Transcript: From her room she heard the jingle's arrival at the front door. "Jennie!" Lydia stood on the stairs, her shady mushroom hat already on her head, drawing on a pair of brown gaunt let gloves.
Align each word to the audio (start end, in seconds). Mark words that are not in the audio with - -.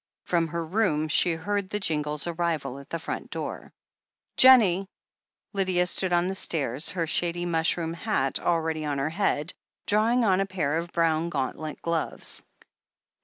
From 0.25 0.47
her 0.47 0.65
room 0.65 1.09
she 1.09 1.33
heard 1.33 1.69
the 1.69 1.79
jingle's 1.79 2.25
arrival 2.25 2.79
at 2.79 2.89
the 2.89 2.97
front 2.97 3.29
door. 3.29 3.71
"Jennie!" 4.35 4.87
Lydia 5.53 5.85
stood 5.85 6.11
on 6.11 6.25
the 6.25 6.33
stairs, 6.33 6.89
her 6.89 7.05
shady 7.05 7.45
mushroom 7.45 7.93
hat 7.93 8.39
already 8.39 8.83
on 8.83 8.97
her 8.97 9.11
head, 9.11 9.53
drawing 9.85 10.25
on 10.25 10.39
a 10.39 10.47
pair 10.47 10.79
of 10.79 10.91
brown 10.91 11.29
gaunt 11.29 11.59
let 11.59 11.83
gloves. 11.83 12.41